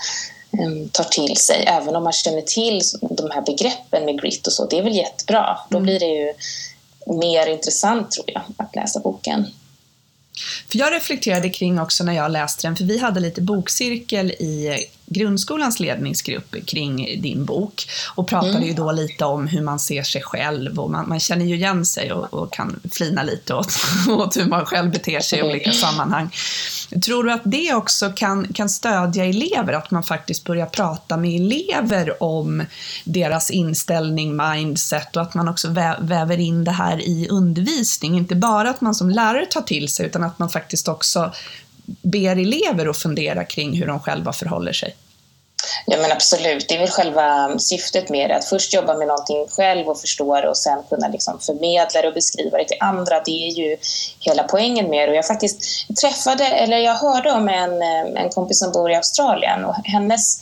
em, 0.60 0.90
tar 0.90 1.04
till 1.04 1.38
sig, 1.38 1.66
även 1.68 1.96
om 1.96 2.04
man 2.04 2.14
känner 2.14 2.42
till 2.42 2.82
de 3.02 3.32
här 3.32 3.42
begreppen 3.42 4.06
med 4.06 4.22
grit 4.22 4.48
och 4.48 4.54
så. 4.54 4.66
Det 4.66 4.80
är 4.80 4.84
väl 4.84 4.96
jättebra. 4.96 5.60
Då 5.70 5.80
blir 5.80 6.00
det 6.00 6.06
ju 6.06 6.34
mer 7.06 7.48
intressant, 7.48 8.12
tror 8.12 8.26
jag, 8.28 8.42
att 8.58 8.76
läsa 8.76 9.00
boken. 9.00 9.48
För 10.76 10.80
jag 10.80 10.94
reflekterade 10.94 11.50
kring 11.50 11.80
också 11.80 12.04
när 12.04 12.14
jag 12.14 12.32
läste 12.32 12.68
den, 12.68 12.76
för 12.76 12.84
vi 12.84 12.98
hade 12.98 13.20
lite 13.20 13.42
bokcirkel 13.42 14.32
i 14.32 14.86
grundskolans 15.06 15.80
ledningsgrupp 15.80 16.56
kring 16.66 17.22
din 17.22 17.46
bok 17.46 17.88
och 18.16 18.28
pratade 18.28 18.58
mm. 18.58 18.68
ju 18.68 18.74
då 18.74 18.92
lite 18.92 19.26
om 19.26 19.48
hur 19.48 19.62
man 19.62 19.80
ser 19.80 20.04
sig 20.04 20.22
själv 20.22 20.80
och 20.80 20.92
man, 20.92 21.10
man 21.10 21.20
känner 21.20 21.46
ju 21.46 21.56
igen 21.56 21.86
sig 21.86 22.12
och, 22.12 22.34
och 22.34 22.54
kan 22.54 22.80
flina 22.92 23.24
lite 23.24 23.54
åt, 23.54 23.68
åt 24.10 24.38
hur 24.38 24.46
man 24.46 24.66
själv 24.66 24.92
beter 24.92 25.20
sig 25.20 25.40
i 25.40 25.44
olika 25.44 25.72
sammanhang. 25.72 26.30
Tror 27.06 27.24
du 27.24 27.32
att 27.32 27.42
det 27.44 27.74
också 27.74 28.12
kan, 28.16 28.54
kan 28.54 28.70
stödja 28.70 29.26
elever, 29.26 29.74
att 29.74 29.92
man 29.92 30.04
faktiskt 30.04 30.44
börjar 30.44 30.66
prata 30.66 31.18
med 31.18 31.42
elever 31.42 32.24
om 32.24 32.64
deras 33.04 33.52
inställning, 33.52 34.38
mindset 34.38 35.16
och 35.16 35.22
att 35.22 35.34
man 35.34 35.48
också 35.48 35.70
vä 35.70 35.96
väver 36.00 36.40
in 36.40 36.64
det 36.64 36.72
här 36.72 37.02
i 37.02 37.28
undervisning? 37.30 38.18
Inte 38.18 38.36
bara 38.36 38.70
att 38.70 38.82
man 38.82 38.96
som 38.96 39.10
lärare 39.10 39.46
tar 39.46 39.62
till 39.62 39.90
sig 39.90 40.06
utan 40.06 40.24
att 40.24 40.40
man 40.40 40.50
faktiskt 40.50 40.88
också 40.88 41.32
ber 41.86 42.36
elever 42.36 42.90
att 42.90 42.98
fundera 42.98 43.44
kring 43.44 43.74
hur 43.74 43.88
de 43.88 44.00
själva 44.00 44.34
förhåller 44.34 44.74
sig? 44.74 44.96
Ja 45.86 45.98
men 46.02 46.12
absolut, 46.12 46.70
det 46.70 46.76
är 46.76 46.80
väl 46.80 46.90
själva 46.90 47.60
syftet 47.60 48.10
med 48.10 48.30
det. 48.30 48.36
Att 48.36 48.46
först 48.46 48.74
jobba 48.74 48.98
med 48.98 49.08
någonting 49.08 49.48
själv 49.50 49.88
och 49.88 50.02
förstå 50.02 50.42
det 50.42 50.50
och 50.50 50.58
sen 50.58 50.84
kunna 50.90 51.08
liksom 51.08 51.40
förmedla 51.40 52.02
det 52.02 52.08
och 52.08 52.14
beskriva 52.14 52.58
det 52.58 52.66
till 52.66 52.78
andra. 52.80 53.22
Det 53.26 53.48
är 53.48 53.52
ju 53.52 53.78
hela 54.20 54.44
poängen 54.44 54.90
med 54.90 55.08
det. 55.08 55.12
Och 55.12 55.18
jag 55.18 55.28
faktiskt 55.28 55.88
träffade, 56.02 56.46
eller 56.46 56.78
jag 56.78 56.96
hörde 56.96 57.32
om 57.32 57.50
en, 57.50 57.82
eh, 57.82 58.24
en 58.24 58.30
kompis 58.30 58.60
som 58.60 58.72
bor 58.72 58.92
i 58.92 58.96
Australien 58.96 59.66
och 59.66 59.76
hennes 59.84 60.42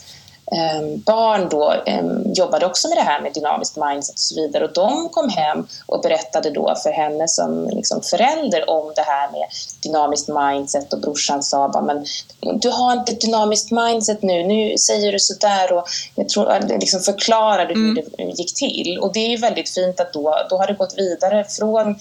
barn 1.04 1.48
då 1.48 1.74
ehm, 1.86 2.32
jobbade 2.32 2.66
också 2.66 2.88
med 2.88 2.96
det 2.96 3.02
här 3.02 3.20
med 3.20 3.32
dynamiskt 3.32 3.76
mindset 3.76 4.14
och 4.14 4.20
så 4.20 4.34
vidare. 4.34 4.64
Och 4.64 4.72
de 4.72 5.08
kom 5.08 5.28
hem 5.28 5.66
och 5.86 6.00
berättade 6.00 6.50
då 6.50 6.74
för 6.82 6.90
henne 6.90 7.28
som 7.28 7.68
liksom 7.68 8.02
förälder 8.02 8.70
om 8.70 8.92
det 8.96 9.02
här 9.02 9.30
med 9.32 9.48
dynamiskt 9.82 10.28
mindset 10.28 10.92
och 10.92 11.00
brorsan 11.00 11.42
sa 11.42 11.68
bara 11.68 11.82
men 11.82 12.06
du 12.40 12.70
har 12.70 12.92
inte 12.92 13.12
ett 13.12 13.20
dynamiskt 13.20 13.70
mindset 13.70 14.22
nu, 14.22 14.42
nu 14.46 14.78
säger 14.78 15.12
du 15.12 15.18
sådär 15.18 15.72
och 15.72 15.88
jag 16.14 16.28
tror, 16.28 16.78
liksom 16.80 17.00
förklarade 17.00 17.74
hur 17.74 17.90
mm. 17.90 18.04
det 18.16 18.22
gick 18.22 18.54
till. 18.54 18.98
Och 18.98 19.12
det 19.12 19.34
är 19.34 19.38
väldigt 19.38 19.70
fint 19.70 20.00
att 20.00 20.12
då, 20.12 20.36
då 20.50 20.56
har 20.56 20.66
det 20.66 20.74
gått 20.74 20.94
vidare 20.98 21.44
från 21.44 21.96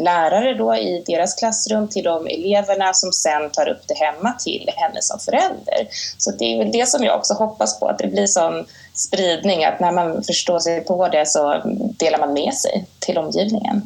lärare 0.00 0.54
då 0.54 0.74
i 0.74 1.04
deras 1.06 1.34
klassrum 1.34 1.88
till 1.88 2.04
de 2.04 2.26
eleverna 2.26 2.94
som 2.94 3.12
sen 3.12 3.50
tar 3.50 3.68
upp 3.68 3.82
det 3.86 3.94
hemma 3.94 4.32
till 4.32 4.70
henne 4.76 5.02
som 5.02 5.18
förälder. 5.18 5.88
Så 6.18 6.30
det 6.30 6.44
är 6.44 6.58
väl 6.58 6.72
det 6.72 6.88
som 6.88 7.04
jag 7.04 7.18
också 7.18 7.34
hoppas 7.34 7.80
på, 7.80 7.88
att 7.88 7.98
det 7.98 8.06
blir 8.06 8.26
sån 8.26 8.66
spridning 8.94 9.64
att 9.64 9.80
när 9.80 9.92
man 9.92 10.24
förstår 10.24 10.58
sig 10.58 10.80
på 10.80 11.08
det 11.08 11.26
så 11.26 11.62
delar 11.98 12.18
man 12.18 12.32
med 12.32 12.54
sig 12.54 12.86
till 12.98 13.18
omgivningen. 13.18 13.82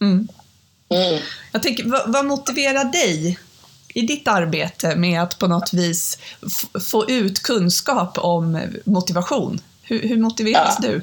Mm. 0.00 0.28
Mm. 0.88 1.22
Jag 1.52 1.62
tänker, 1.62 1.84
vad, 1.84 2.12
vad 2.12 2.24
motiverar 2.24 2.84
dig 2.84 3.38
i 3.88 4.02
ditt 4.02 4.28
arbete 4.28 4.96
med 4.96 5.22
att 5.22 5.38
på 5.38 5.46
något 5.46 5.72
vis 5.72 6.18
få 6.90 7.10
ut 7.10 7.42
kunskap 7.42 8.18
om 8.18 8.60
motivation? 8.84 9.60
Hur, 9.88 10.08
hur 10.08 10.16
motiveras 10.16 10.78
ja. 10.82 10.88
du? 10.88 10.92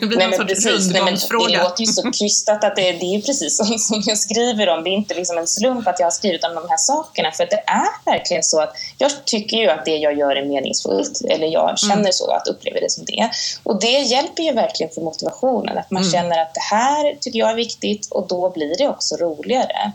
det 0.00 0.06
blir 0.06 0.18
Nej, 0.18 0.38
precis. 0.38 0.90
Nej, 0.92 1.02
men 1.02 1.14
det 1.14 1.62
låter 1.62 1.80
ju 1.80 1.86
så 1.86 2.12
krystat 2.12 2.64
att 2.64 2.76
det, 2.76 2.92
det 2.92 3.14
är 3.14 3.22
precis 3.22 3.56
som, 3.56 3.66
som 3.78 4.02
jag 4.06 4.18
skriver 4.18 4.68
om. 4.68 4.84
Det 4.84 4.90
är 4.90 4.92
inte 4.92 5.14
liksom 5.14 5.38
en 5.38 5.46
slump 5.46 5.86
att 5.88 6.00
jag 6.00 6.06
har 6.06 6.10
skrivit 6.10 6.44
om 6.44 6.54
de 6.54 6.68
här 6.68 6.76
sakerna. 6.76 7.32
För 7.32 7.46
det 7.50 7.62
är 7.66 8.12
verkligen 8.12 8.42
så 8.42 8.60
att 8.60 8.76
jag 8.98 9.24
tycker 9.24 9.56
ju 9.56 9.68
att 9.68 9.84
det 9.84 9.96
jag 9.96 10.18
gör 10.18 10.36
är 10.36 10.44
meningsfullt. 10.44 11.20
Eller 11.28 11.46
jag 11.46 11.64
mm. 11.64 11.76
känner 11.76 11.94
mm. 11.94 12.12
så, 12.12 12.30
att 12.30 12.48
uppleva 12.48 12.80
det 12.80 12.90
som 12.90 13.04
det. 13.04 13.30
Och 13.62 13.80
det 13.80 13.98
hjälper 14.00 14.42
ju 14.42 14.52
verkligen 14.52 14.92
för 14.92 15.00
motivationen. 15.00 15.78
Att 15.78 15.90
man 15.90 16.02
mm. 16.02 16.12
känner 16.12 16.42
att 16.42 16.54
det 16.54 16.76
här 16.76 17.16
tycker 17.20 17.38
jag 17.38 17.50
är 17.50 17.56
viktigt 17.56 18.08
och 18.10 18.28
då 18.28 18.50
blir 18.50 18.78
det 18.78 18.88
också 18.88 19.16
roligare. 19.16 19.92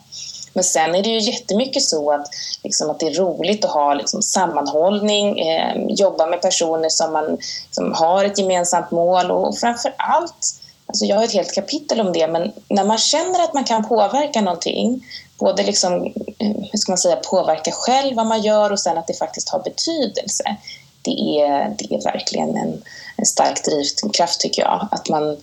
Men 0.53 0.63
sen 0.63 0.95
är 0.95 1.03
det 1.03 1.09
ju 1.09 1.19
jättemycket 1.19 1.83
så 1.83 2.11
att, 2.11 2.27
liksom, 2.63 2.89
att 2.89 2.99
det 2.99 3.07
är 3.07 3.13
roligt 3.13 3.65
att 3.65 3.71
ha 3.71 3.93
liksom, 3.93 4.21
sammanhållning, 4.21 5.39
eh, 5.39 5.85
jobba 5.89 6.25
med 6.25 6.41
personer 6.41 6.89
som 6.89 7.13
man 7.13 7.37
som 7.71 7.93
har 7.93 8.25
ett 8.25 8.37
gemensamt 8.37 8.91
mål 8.91 9.31
och, 9.31 9.47
och 9.47 9.57
framför 9.57 9.93
allt 9.97 10.61
Alltså 10.91 11.05
jag 11.05 11.15
har 11.15 11.23
ett 11.23 11.33
helt 11.33 11.55
kapitel 11.55 12.01
om 12.01 12.13
det, 12.13 12.27
men 12.27 12.51
när 12.67 12.83
man 12.83 12.97
känner 12.97 13.43
att 13.43 13.53
man 13.53 13.63
kan 13.63 13.87
påverka 13.87 14.41
någonting, 14.41 15.05
både 15.39 15.63
liksom, 15.63 16.05
eh, 16.39 16.55
hur 16.71 16.77
ska 16.77 16.91
man 16.91 16.97
säga, 16.97 17.15
påverka 17.15 17.71
själv 17.71 18.15
vad 18.15 18.25
man 18.25 18.41
gör 18.41 18.71
och 18.71 18.79
sen 18.79 18.97
att 18.97 19.07
det 19.07 19.13
faktiskt 19.13 19.49
har 19.49 19.59
betydelse. 19.59 20.55
Det 21.01 21.39
är, 21.39 21.75
det 21.77 21.95
är 21.95 22.03
verkligen 22.03 22.57
en, 22.57 22.83
en 23.17 23.25
stark 23.25 23.65
drivkraft 23.65 24.39
tycker 24.39 24.61
jag. 24.61 24.87
Att 24.91 25.09
man, 25.09 25.37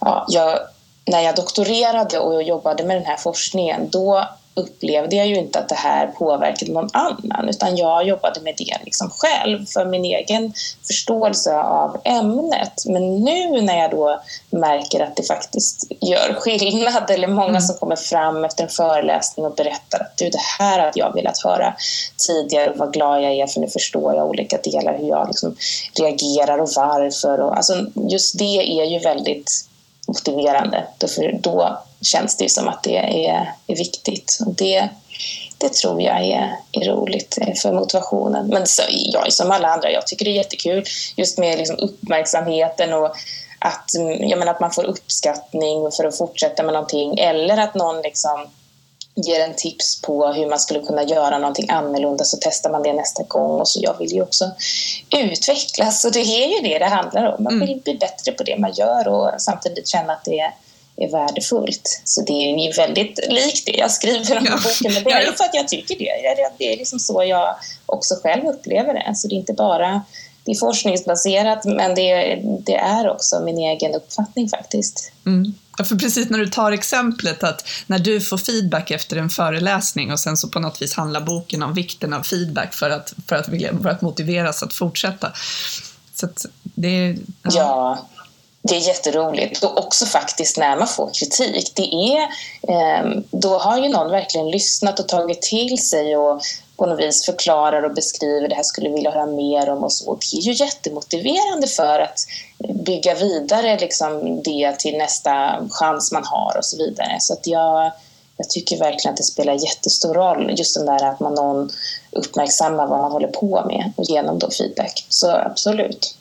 ja, 0.00 0.24
jag 0.28 0.58
när 1.06 1.20
jag 1.20 1.34
doktorerade 1.34 2.18
och 2.18 2.42
jobbade 2.42 2.84
med 2.84 2.96
den 2.96 3.06
här 3.06 3.16
forskningen, 3.16 3.88
då 3.90 4.28
upplevde 4.56 5.16
jag 5.16 5.26
ju 5.26 5.36
inte 5.36 5.58
att 5.58 5.68
det 5.68 5.74
här 5.74 6.06
påverkade 6.06 6.72
någon 6.72 6.90
annan, 6.92 7.48
utan 7.48 7.76
jag 7.76 8.06
jobbade 8.06 8.40
med 8.40 8.54
det 8.58 8.76
liksom 8.84 9.10
själv 9.10 9.66
för 9.66 9.84
min 9.84 10.04
egen 10.04 10.52
förståelse 10.86 11.56
av 11.56 12.00
ämnet. 12.04 12.86
Men 12.86 13.16
nu 13.16 13.60
när 13.60 13.78
jag 13.78 13.90
då 13.90 14.20
märker 14.50 15.00
att 15.00 15.16
det 15.16 15.22
faktiskt 15.22 15.92
gör 16.00 16.34
skillnad, 16.34 17.10
eller 17.10 17.28
många 17.28 17.48
mm. 17.48 17.60
som 17.60 17.76
kommer 17.76 17.96
fram 17.96 18.44
efter 18.44 18.64
en 18.64 18.70
föreläsning 18.70 19.46
och 19.46 19.54
berättar 19.54 20.00
att 20.00 20.16
du, 20.16 20.30
det 20.30 20.42
här 20.58 20.78
hade 20.78 20.98
jag 20.98 21.14
velat 21.14 21.38
höra 21.38 21.74
tidigare 22.26 22.70
och 22.70 22.76
vad 22.76 22.92
glad 22.92 23.22
jag 23.22 23.32
är 23.32 23.46
för 23.46 23.60
nu 23.60 23.68
förstår 23.68 24.14
jag 24.14 24.28
olika 24.28 24.58
delar, 24.58 24.98
hur 24.98 25.08
jag 25.08 25.28
liksom 25.28 25.56
reagerar 25.94 26.58
och 26.58 26.70
varför. 26.76 27.40
Och, 27.40 27.56
alltså, 27.56 27.86
just 27.94 28.38
det 28.38 28.80
är 28.80 28.84
ju 28.84 28.98
väldigt 28.98 29.66
motiverande. 30.06 30.84
För 31.00 31.32
då 31.32 31.78
känns 32.02 32.36
det 32.36 32.48
som 32.48 32.68
att 32.68 32.82
det 32.82 32.96
är, 32.96 33.54
är 33.66 33.76
viktigt. 33.76 34.38
Och 34.46 34.54
det, 34.54 34.88
det 35.58 35.72
tror 35.72 36.02
jag 36.02 36.24
är, 36.24 36.56
är 36.72 36.84
roligt 36.84 37.38
eh, 37.40 37.54
för 37.54 37.72
motivationen. 37.72 38.46
Men 38.46 38.66
så, 38.66 38.82
jag 38.88 39.26
är 39.26 39.30
som 39.30 39.50
alla 39.50 39.68
andra, 39.68 39.90
jag 39.90 40.06
tycker 40.06 40.24
det 40.24 40.30
är 40.30 40.36
jättekul 40.36 40.84
just 41.16 41.38
med 41.38 41.58
liksom 41.58 41.76
uppmärksamheten 41.78 42.92
och 42.92 43.16
att, 43.58 43.94
mm, 43.94 44.28
jag 44.28 44.38
menar, 44.38 44.52
att 44.52 44.60
man 44.60 44.72
får 44.72 44.84
uppskattning 44.84 45.90
för 45.92 46.04
att 46.04 46.18
fortsätta 46.18 46.62
med 46.62 46.72
någonting 46.72 47.18
eller 47.18 47.58
att 47.58 47.74
någon 47.74 48.02
liksom 48.02 48.46
ger 49.16 49.40
en 49.40 49.54
tips 49.54 50.02
på 50.02 50.26
hur 50.26 50.46
man 50.46 50.58
skulle 50.58 50.80
kunna 50.80 51.02
göra 51.02 51.38
någonting 51.38 51.70
annorlunda 51.70 52.24
så 52.24 52.36
testar 52.40 52.70
man 52.70 52.82
det 52.82 52.92
nästa 52.92 53.22
gång. 53.22 53.60
Och 53.60 53.68
så 53.68 53.80
jag 53.82 53.98
vill 53.98 54.12
ju 54.12 54.22
också 54.22 54.50
utvecklas 55.16 56.04
och 56.04 56.12
det 56.12 56.20
är 56.20 56.56
ju 56.56 56.68
det 56.68 56.78
det 56.78 56.86
handlar 56.86 57.24
om. 57.32 57.44
Man 57.44 57.60
vill 57.60 57.70
mm. 57.70 57.80
bli 57.84 57.94
bättre 57.94 58.32
på 58.32 58.42
det 58.42 58.58
man 58.58 58.72
gör 58.72 59.08
och 59.08 59.30
samtidigt 59.38 59.88
känna 59.88 60.12
att 60.12 60.24
det 60.24 60.52
är 60.96 61.10
värdefullt. 61.10 62.00
Så 62.04 62.22
det 62.22 62.32
är 62.32 62.66
ju 62.66 62.72
väldigt 62.72 63.20
likt 63.28 63.66
det 63.66 63.78
jag 63.78 63.90
skriver 63.90 64.38
om 64.38 64.46
i 64.46 64.50
boken. 64.50 64.92
Men 64.94 65.04
det 65.04 65.10
är 65.10 65.26
ju 65.26 65.32
för 65.32 65.44
att 65.44 65.54
jag 65.54 65.68
tycker 65.68 65.98
det. 65.98 66.50
Det 66.58 66.72
är 66.72 66.76
liksom 66.76 66.98
så 66.98 67.24
jag 67.24 67.56
också 67.86 68.14
själv 68.22 68.46
upplever 68.46 68.94
det. 68.94 69.14
Så 69.14 69.28
det 69.28 69.34
är 69.34 69.36
inte 69.36 69.52
bara 69.52 70.02
det 70.46 70.52
är 70.52 70.56
forskningsbaserat 70.56 71.64
men 71.64 71.94
det, 71.94 72.40
det 72.42 72.74
är 72.74 73.10
också 73.10 73.40
min 73.40 73.58
egen 73.58 73.94
uppfattning 73.94 74.48
faktiskt. 74.48 75.12
Mm. 75.26 75.54
För 75.84 75.96
precis 75.96 76.30
när 76.30 76.38
du 76.38 76.46
tar 76.46 76.72
exemplet 76.72 77.44
att 77.44 77.68
när 77.86 77.98
du 77.98 78.20
får 78.20 78.38
feedback 78.38 78.90
efter 78.90 79.16
en 79.16 79.30
föreläsning 79.30 80.12
och 80.12 80.20
sen 80.20 80.36
så 80.36 80.48
på 80.48 80.60
något 80.60 80.82
vis 80.82 80.94
handlar 80.94 81.20
boken 81.20 81.62
om 81.62 81.74
vikten 81.74 82.12
av 82.12 82.22
feedback 82.22 82.74
för 82.74 82.90
att, 82.90 83.14
för 83.28 83.36
att, 83.36 83.48
vilja, 83.48 83.72
för 83.82 83.88
att 83.88 84.02
motiveras 84.02 84.62
att 84.62 84.74
fortsätta. 84.74 85.32
Så 86.14 86.26
att 86.26 86.46
det, 86.62 87.16
ja. 87.42 87.50
ja. 87.54 87.98
det 88.62 88.76
är 88.76 88.80
jätteroligt. 88.80 89.64
Och 89.64 89.78
också 89.78 90.06
faktiskt 90.06 90.58
när 90.58 90.76
man 90.76 90.88
får 90.88 91.10
kritik. 91.14 91.72
Det 91.74 91.94
är, 91.94 92.28
ehm, 92.68 93.24
då 93.30 93.58
har 93.58 93.78
ju 93.78 93.88
någon 93.88 94.10
verkligen 94.10 94.50
lyssnat 94.50 95.00
och 95.00 95.08
tagit 95.08 95.42
till 95.42 95.78
sig 95.78 96.16
och 96.16 96.42
på 96.76 96.86
något 96.86 97.00
vis 97.00 97.26
förklarar 97.26 97.82
och 97.82 97.94
beskriver 97.94 98.48
det 98.48 98.54
här 98.54 98.62
skulle 98.62 98.88
vilja 98.88 99.10
höra 99.10 99.26
mer 99.26 99.70
om 99.70 99.84
och 99.84 99.92
så. 99.92 100.18
Det 100.20 100.36
är 100.36 100.40
ju 100.40 100.52
jättemotiverande 100.52 101.66
för 101.66 101.98
att 101.98 102.26
bygga 102.86 103.14
vidare 103.14 103.78
liksom 103.78 104.42
det 104.42 104.78
till 104.78 104.98
nästa 104.98 105.58
chans 105.70 106.12
man 106.12 106.24
har 106.24 106.56
och 106.58 106.64
så 106.64 106.76
vidare. 106.76 107.16
Så 107.20 107.32
att 107.32 107.46
jag, 107.46 107.92
jag 108.36 108.50
tycker 108.50 108.78
verkligen 108.78 109.12
att 109.12 109.16
det 109.16 109.22
spelar 109.22 109.52
jättestor 109.52 110.14
roll, 110.14 110.54
just 110.58 110.74
den 110.76 110.86
där 110.86 111.04
att 111.04 111.20
man 111.20 111.34
någon 111.34 111.70
uppmärksammar 112.10 112.86
vad 112.86 113.00
man 113.00 113.12
håller 113.12 113.28
på 113.28 113.64
med 113.66 113.92
och 113.96 114.04
genom 114.04 114.38
då 114.38 114.50
feedback. 114.50 115.06
Så 115.08 115.30
absolut. 115.30 116.16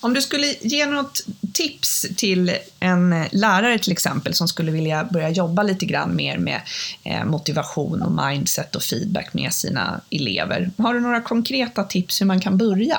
Om 0.00 0.14
du 0.14 0.22
skulle 0.22 0.46
ge 0.60 0.86
något 0.86 1.20
tips 1.52 2.06
till 2.16 2.56
en 2.80 3.24
lärare 3.32 3.78
till 3.78 3.92
exempel 3.92 4.34
som 4.34 4.48
skulle 4.48 4.70
vilja 4.70 5.04
börja 5.04 5.28
jobba 5.28 5.62
lite 5.62 5.86
grann 5.86 6.16
mer 6.16 6.38
med 6.38 6.60
eh, 7.04 7.24
motivation 7.24 8.02
och 8.02 8.26
mindset 8.26 8.76
och 8.76 8.82
feedback 8.82 9.34
med 9.34 9.52
sina 9.52 10.00
elever. 10.10 10.70
Har 10.78 10.94
du 10.94 11.00
några 11.00 11.20
konkreta 11.20 11.84
tips 11.84 12.20
hur 12.20 12.26
man 12.26 12.40
kan 12.40 12.58
börja? 12.58 12.98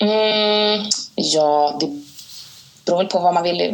Mm, 0.00 0.84
ja, 1.14 1.78
det 1.80 1.86
beror 2.86 2.98
väl 2.98 3.06
på 3.06 3.18
vad 3.18 3.34
man 3.34 3.42
vill. 3.42 3.72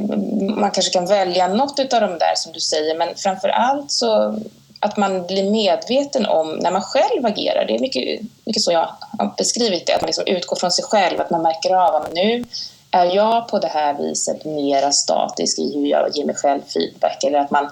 Man 0.56 0.70
kanske 0.70 0.92
kan 0.92 1.06
välja 1.06 1.48
något 1.48 1.80
av 1.80 2.00
de 2.00 2.18
där 2.18 2.34
som 2.36 2.52
du 2.52 2.60
säger, 2.60 2.98
men 2.98 3.08
framför 3.16 3.48
allt 3.48 3.92
så 3.92 4.38
att 4.80 4.96
man 4.96 5.26
blir 5.26 5.50
medveten 5.50 6.26
om 6.26 6.56
när 6.56 6.70
man 6.70 6.82
själv 6.82 7.26
agerar. 7.26 7.64
Det 7.64 7.74
är 7.74 7.78
mycket, 7.78 8.20
mycket 8.44 8.62
så 8.62 8.72
jag 8.72 8.88
har 9.18 9.34
beskrivit 9.36 9.86
det, 9.86 9.94
att 9.94 10.00
man 10.00 10.06
liksom 10.06 10.26
utgår 10.26 10.56
från 10.56 10.70
sig 10.70 10.84
själv, 10.84 11.20
att 11.20 11.30
man 11.30 11.42
märker 11.42 11.74
av 11.74 11.94
att 11.94 12.12
nu 12.12 12.44
är 12.90 13.14
jag 13.14 13.48
på 13.48 13.58
det 13.58 13.68
här 13.68 13.94
viset 13.94 14.44
mera 14.44 14.92
statisk 14.92 15.58
i 15.58 15.74
hur 15.74 15.86
jag 15.86 16.16
ger 16.16 16.24
mig 16.24 16.34
själv 16.34 16.60
feedback 16.74 17.24
eller 17.24 17.38
att 17.38 17.50
man 17.50 17.70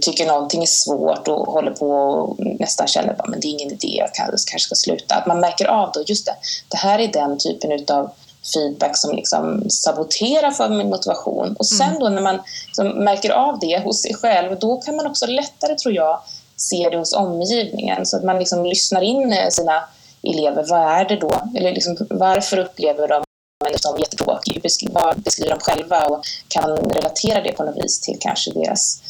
tycker 0.00 0.26
någonting 0.26 0.62
är 0.62 0.66
svårt 0.66 1.28
och 1.28 1.46
håller 1.46 1.70
på 1.70 1.90
och 1.90 2.36
nästan 2.38 2.86
känner 2.86 3.12
att 3.12 3.40
det 3.42 3.48
är 3.48 3.50
ingen 3.50 3.72
idé, 3.72 3.96
jag 3.96 4.14
kanske 4.14 4.58
ska 4.58 4.74
sluta. 4.74 5.14
Att 5.14 5.26
man 5.26 5.40
märker 5.40 5.64
av 5.64 5.90
då, 5.94 6.02
just 6.06 6.26
det, 6.26 6.34
det 6.68 6.76
här 6.76 6.98
är 6.98 7.08
den 7.08 7.38
typen 7.38 7.96
av 7.96 8.10
feedback 8.54 8.96
som 8.96 9.16
liksom 9.16 9.70
saboterar 9.70 10.50
för 10.50 10.68
min 10.68 10.90
motivation. 10.90 11.56
Och 11.58 11.66
sen 11.66 11.88
mm. 11.88 12.00
då 12.00 12.08
när 12.08 12.22
man 12.22 12.38
liksom 12.66 12.88
märker 12.88 13.30
av 13.30 13.58
det 13.58 13.84
hos 13.84 14.02
sig 14.02 14.14
själv, 14.14 14.58
då 14.58 14.76
kan 14.76 14.96
man 14.96 15.06
också 15.06 15.26
lättare, 15.26 15.74
tror 15.74 15.94
jag, 15.94 16.20
se 16.56 16.88
det 16.90 16.98
hos 16.98 17.14
omgivningen. 17.14 18.06
Så 18.06 18.16
att 18.16 18.24
man 18.24 18.38
liksom 18.38 18.64
lyssnar 18.64 19.00
in 19.00 19.34
sina 19.50 19.84
elever. 20.22 20.64
Vad 20.68 20.80
är 20.80 21.04
det 21.04 21.16
då? 21.16 21.30
Eller 21.56 21.72
liksom, 21.72 21.96
varför 22.10 22.58
upplever 22.58 23.08
de 23.08 23.22
mig 23.64 23.78
som 23.78 23.98
jättetråkig? 23.98 24.62
Vad 24.92 25.20
beskriver 25.20 25.50
de 25.50 25.60
själva? 25.60 26.06
Och 26.06 26.24
kan 26.48 26.76
relatera 26.76 27.42
det 27.42 27.52
på 27.52 27.64
något 27.64 27.84
vis 27.84 28.00
till 28.00 28.16
kanske 28.20 28.50
deras 28.52 29.02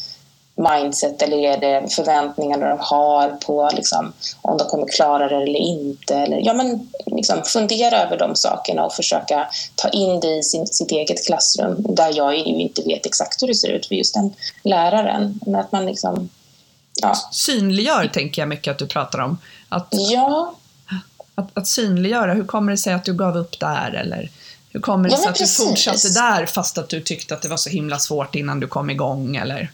mindset 0.59 1.21
eller 1.21 1.37
är 1.37 1.57
det 1.57 1.89
förväntningar 1.95 2.59
de 2.59 2.77
har 2.79 3.29
på 3.29 3.69
liksom, 3.73 4.13
om 4.41 4.57
de 4.57 4.67
kommer 4.67 4.87
klara 4.87 5.27
det 5.27 5.35
eller 5.35 5.59
inte. 5.59 6.15
Eller, 6.15 6.41
ja, 6.43 6.53
men, 6.53 6.89
liksom, 7.05 7.43
fundera 7.43 8.03
över 8.03 8.17
de 8.17 8.35
sakerna 8.35 8.85
och 8.85 8.93
försöka 8.93 9.47
ta 9.75 9.89
in 9.89 10.19
det 10.19 10.37
i 10.37 10.43
sin, 10.43 10.67
sitt 10.67 10.91
eget 10.91 11.25
klassrum 11.25 11.85
där 11.89 12.17
jag 12.17 12.37
ju 12.37 12.43
inte 12.43 12.81
vet 12.81 13.05
exakt 13.05 13.43
hur 13.43 13.47
det 13.47 13.55
ser 13.55 13.69
ut 13.69 13.85
för 13.85 13.95
just 13.95 14.13
den 14.13 14.33
läraren. 14.63 15.39
Men 15.45 15.55
att 15.55 15.71
man 15.71 15.85
liksom, 15.85 16.29
ja. 17.01 17.15
Synliggör 17.31 18.07
tänker 18.07 18.41
jag 18.41 18.49
mycket 18.49 18.71
att 18.71 18.79
du 18.79 18.87
pratar 18.87 19.19
om. 19.19 19.37
Att, 19.69 19.87
ja. 19.91 20.53
att, 21.35 21.57
att 21.57 21.67
synliggöra, 21.67 22.33
hur 22.33 22.45
kommer 22.45 22.71
det 22.71 22.77
sig 22.77 22.93
att 22.93 23.05
du 23.05 23.13
gav 23.13 23.37
upp 23.37 23.59
där? 23.59 23.93
Eller 23.93 24.31
hur 24.69 24.79
kommer 24.79 25.09
det 25.09 25.15
sig 25.15 25.25
ja, 25.25 25.31
att 25.31 25.37
precis. 25.37 25.57
du 25.57 25.65
fortsatte 25.65 26.09
där 26.09 26.45
fast 26.45 26.77
att 26.77 26.89
du 26.89 27.01
tyckte 27.01 27.33
att 27.33 27.41
det 27.41 27.49
var 27.49 27.57
så 27.57 27.69
himla 27.69 27.99
svårt 27.99 28.35
innan 28.35 28.59
du 28.59 28.67
kom 28.67 28.89
igång? 28.89 29.35
Eller? 29.35 29.71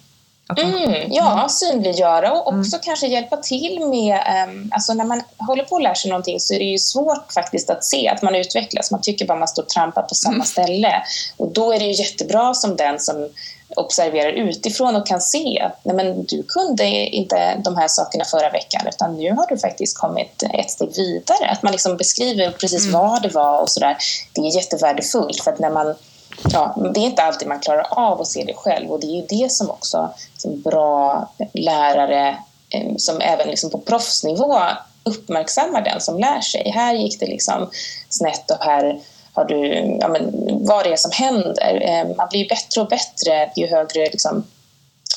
Mm, 0.58 1.12
ja, 1.12 1.48
synliggöra 1.50 2.32
och 2.34 2.48
också 2.48 2.76
mm. 2.76 2.84
kanske 2.84 3.08
hjälpa 3.08 3.38
till 3.38 3.80
med... 3.86 4.48
Um, 4.48 4.72
alltså 4.74 4.94
när 4.94 5.06
man 5.06 5.22
håller 5.38 5.64
på 5.64 5.76
att 5.76 5.84
lära 5.84 5.96
sig 5.96 6.10
någonting 6.10 6.40
så 6.40 6.54
är 6.54 6.60
det 6.60 6.66
ju 6.66 6.78
svårt 6.78 7.34
faktiskt 7.34 7.70
att 7.70 7.84
se 7.84 8.08
att 8.08 8.22
man 8.22 8.36
utvecklas. 8.36 8.92
Man 8.92 9.02
tycker 9.02 9.26
bara 9.26 9.40
man 9.40 9.48
står 9.48 9.64
och 9.64 9.70
trampar 9.70 10.02
på 10.02 10.16
samma 10.16 10.36
mm. 10.36 10.46
ställe. 10.46 11.04
Och 11.38 11.54
då 11.54 11.74
är 11.74 11.80
det 11.80 11.86
ju 11.86 12.04
jättebra 12.04 12.54
som 12.54 12.76
den 12.76 13.00
som 13.00 13.30
observerar 13.76 14.32
utifrån 14.32 14.96
och 14.96 15.08
kan 15.08 15.22
se 15.22 15.60
att 15.60 15.80
nej 15.84 15.96
men, 15.96 16.26
du 16.26 16.44
kunde 16.44 16.86
inte 16.88 17.62
de 17.64 17.78
här 17.78 17.88
sakerna 17.88 18.26
förra 18.26 18.50
veckan 18.50 18.88
utan 18.88 19.18
nu 19.18 19.32
har 19.32 19.48
du 19.48 19.58
faktiskt 19.58 19.98
kommit 19.98 20.44
ett 20.54 20.72
steg 20.72 20.96
vidare. 20.96 21.50
Att 21.50 21.64
man 21.64 21.72
liksom 21.72 21.98
beskriver 21.98 22.52
precis 22.52 22.88
mm. 22.88 23.02
vad 23.02 23.22
det 23.22 23.30
var 23.30 23.62
och 23.62 23.70
sådär. 23.70 23.98
Det 24.34 24.42
är 24.42 24.56
jättevärdefullt 24.56 25.42
för 25.44 25.52
att 25.52 25.60
när 25.60 25.70
man 25.70 25.96
ja, 26.44 26.76
det 26.94 27.00
är 27.00 27.06
inte 27.06 27.24
alltid 27.24 27.48
man 27.48 27.60
klarar 27.60 27.88
av 27.90 28.22
att 28.22 28.28
se 28.28 28.44
det 28.44 28.54
själv 28.54 28.92
och 28.92 29.00
det 29.00 29.08
är 29.08 29.16
ju 29.16 29.26
det 29.30 29.52
som 29.52 29.70
också 29.70 30.10
som 30.38 30.62
bra 30.62 31.30
lärare 31.54 32.38
eh, 32.70 32.96
som 32.98 33.22
även 33.22 33.48
liksom 33.48 33.70
på 33.70 33.78
proffsnivå 33.78 34.60
uppmärksammar 35.04 35.82
den 35.82 36.02
som 36.02 36.20
lär 36.20 36.42
sig. 36.42 36.72
Här 36.76 36.94
gick 36.94 37.20
det 37.20 37.26
liksom 37.26 37.70
snett 38.10 38.52
och 38.52 38.66
här 38.66 39.00
har 39.34 39.46
du, 39.46 39.68
ja, 40.02 40.08
men, 40.08 40.32
vad 40.66 40.86
det 40.86 40.94
är 40.94 40.98
som 40.98 41.12
händer. 41.12 41.82
Eh, 41.82 42.16
man 42.16 42.28
blir 42.30 42.50
bättre 42.50 42.82
och 42.82 42.88
bättre 42.88 43.52
ju 43.56 43.68
högre 43.68 44.06
liksom, 44.06 44.44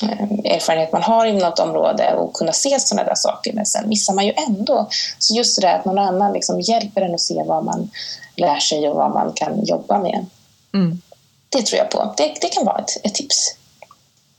eh, 0.01 0.53
erfarenhet 0.53 0.91
man 0.91 1.03
har 1.03 1.25
inom 1.25 1.41
något 1.41 1.59
område 1.59 2.13
och 2.13 2.33
kunna 2.33 2.51
se 2.51 2.79
sådana 2.79 3.09
där 3.09 3.15
saker 3.15 3.53
men 3.53 3.65
sen 3.65 3.89
missar 3.89 4.13
man 4.13 4.25
ju 4.25 4.33
ändå. 4.47 4.87
Så 5.19 5.35
just 5.35 5.61
det 5.61 5.67
där 5.67 5.75
att 5.75 5.85
någon 5.85 5.99
annan 5.99 6.33
liksom 6.33 6.61
hjälper 6.61 7.01
en 7.01 7.13
att 7.13 7.21
se 7.21 7.43
vad 7.43 7.63
man 7.63 7.91
lär 8.35 8.59
sig 8.59 8.89
och 8.89 8.95
vad 8.95 9.11
man 9.11 9.33
kan 9.33 9.65
jobba 9.65 9.99
med. 9.99 10.25
Mm. 10.73 11.01
Det 11.49 11.61
tror 11.61 11.77
jag 11.77 11.91
på. 11.91 12.13
Det, 12.17 12.35
det 12.41 12.47
kan 12.49 12.65
vara 12.65 12.79
ett, 12.79 13.05
ett 13.05 13.15
tips. 13.15 13.55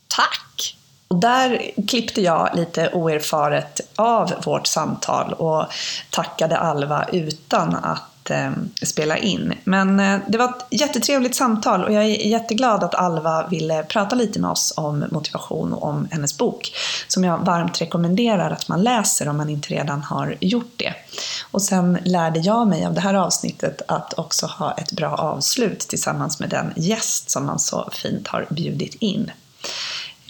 Tack! 0.08 0.76
Och 1.08 1.16
där 1.16 1.70
klippte 1.88 2.20
jag 2.20 2.50
lite 2.54 2.90
oerfaret 2.92 3.80
av 3.96 4.32
vårt 4.44 4.66
samtal 4.66 5.32
och 5.32 5.66
tackade 6.10 6.58
Alva 6.58 7.06
utan 7.12 7.74
att 7.74 8.09
eh, 8.30 8.50
spela 8.82 9.18
in. 9.18 9.54
Men 9.64 10.00
eh, 10.00 10.18
det 10.28 10.38
var 10.38 10.44
ett 10.44 10.66
jättetrevligt 10.80 11.34
samtal 11.34 11.84
och 11.84 11.92
jag 11.92 12.04
är 12.04 12.26
jätteglad 12.26 12.84
att 12.84 12.94
Alva 12.94 13.48
ville 13.48 13.82
prata 13.82 14.16
lite 14.16 14.40
med 14.40 14.50
oss 14.50 14.74
om 14.76 15.04
motivation 15.10 15.72
och 15.72 15.82
om 15.82 16.08
hennes 16.10 16.38
bok. 16.38 16.72
Som 17.08 17.24
jag 17.24 17.38
varmt 17.38 17.80
rekommenderar 17.80 18.50
att 18.50 18.68
man 18.68 18.82
läser 18.82 19.28
om 19.28 19.36
man 19.36 19.50
inte 19.50 19.74
redan 19.74 20.02
har 20.02 20.36
gjort 20.40 20.72
det. 20.76 20.94
Och 21.50 21.62
sen 21.62 21.98
lärde 22.04 22.40
jag 22.40 22.68
mig 22.68 22.84
av 22.84 22.94
det 22.94 23.00
här 23.00 23.14
avsnittet 23.14 23.82
att 23.88 24.18
också 24.18 24.46
ha 24.46 24.72
ett 24.72 24.92
bra 24.92 25.14
avslut 25.14 25.80
tillsammans 25.80 26.40
med 26.40 26.48
den 26.48 26.72
gäst 26.76 27.30
som 27.30 27.46
man 27.46 27.58
så 27.58 27.90
fint 27.92 28.28
har 28.28 28.46
bjudit 28.50 28.94
in. 28.94 29.30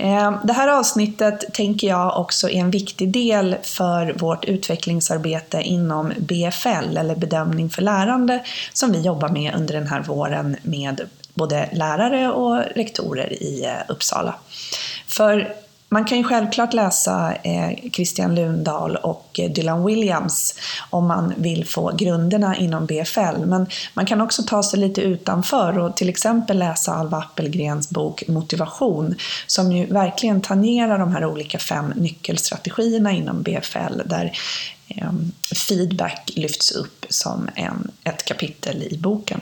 Ehm, 0.02 0.34
det 0.44 0.52
här 0.52 0.68
avsnittet 0.68 1.44
tänker 1.52 1.88
jag 1.88 2.20
också 2.20 2.50
är 2.50 2.60
en 2.60 2.70
viktig 2.70 3.12
del 3.12 3.56
för 3.62 4.12
vårt 4.12 4.44
utvecklingsarbete 4.44 5.62
inom 5.62 6.12
BFL, 6.18 6.96
eller 6.96 7.16
bedömning 7.16 7.70
för 7.70 7.82
lärande, 7.82 8.44
som 8.72 8.92
vi 8.92 9.00
jobbar 9.00 9.28
med 9.28 9.54
under 9.54 9.74
den 9.74 9.86
här 9.86 10.02
våren 10.02 10.56
med 10.62 11.00
både 11.34 11.68
lärare 11.72 12.32
och 12.32 12.62
rektorer 12.76 13.42
i 13.42 13.64
eh, 13.64 13.72
Uppsala. 13.88 14.34
För 15.06 15.54
man 15.92 16.04
kan 16.04 16.18
ju 16.18 16.24
självklart 16.24 16.74
läsa 16.74 17.34
eh, 17.34 17.90
Christian 17.92 18.34
Lundahl 18.34 18.96
och 18.96 19.40
eh, 19.40 19.50
Dylan 19.50 19.84
Williams 19.84 20.54
om 20.90 21.06
man 21.06 21.34
vill 21.36 21.66
få 21.66 21.92
grunderna 21.96 22.56
inom 22.56 22.86
BFL, 22.86 23.44
men 23.44 23.66
man 23.94 24.06
kan 24.06 24.20
också 24.20 24.42
ta 24.42 24.62
sig 24.62 24.80
lite 24.80 25.00
utanför 25.00 25.78
och 25.78 25.96
till 25.96 26.08
exempel 26.08 26.58
läsa 26.58 26.94
Alva 26.94 27.18
Appelgrens 27.18 27.90
bok 27.90 28.28
Motivation, 28.28 29.14
som 29.46 29.72
ju 29.72 29.86
verkligen 29.86 30.40
tangerar 30.40 30.98
de 30.98 31.14
här 31.14 31.24
olika 31.24 31.58
fem 31.58 31.92
nyckelstrategierna 31.96 33.12
inom 33.12 33.42
BFL, 33.42 34.00
där 34.04 34.38
ehm, 34.88 35.32
feedback 35.68 36.30
lyfts 36.36 36.70
upp 36.70 37.06
som 37.08 37.48
en, 37.54 37.90
ett 38.04 38.24
kapitel 38.24 38.82
i 38.82 38.98
boken. 38.98 39.40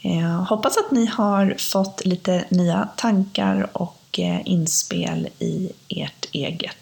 Jag 0.00 0.38
hoppas 0.38 0.76
att 0.76 0.90
ni 0.90 1.06
har 1.06 1.54
fått 1.58 2.04
lite 2.04 2.44
nya 2.48 2.88
tankar 2.96 3.68
och 3.72 4.05
inspel 4.44 5.28
i 5.38 5.72
ert 5.88 6.26
eget 6.32 6.76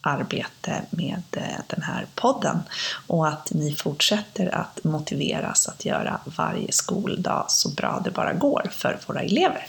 arbete 0.00 0.82
med 0.90 1.22
eh, 1.32 1.60
den 1.66 1.82
här 1.82 2.06
podden 2.14 2.58
och 3.06 3.28
att 3.28 3.52
ni 3.52 3.74
fortsätter 3.74 4.54
att 4.54 4.84
motiveras 4.84 5.68
att 5.68 5.84
göra 5.84 6.20
varje 6.24 6.72
skoldag 6.72 7.44
så 7.48 7.68
bra 7.68 8.00
det 8.04 8.10
bara 8.10 8.32
går 8.32 8.70
för 8.72 8.98
våra 9.06 9.20
elever. 9.20 9.66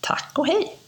Tack 0.00 0.30
och 0.34 0.46
hej! 0.46 0.78